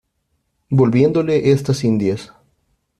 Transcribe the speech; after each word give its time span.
volviéndole 0.71 1.51
estas 1.51 1.83
Indias. 1.83 2.33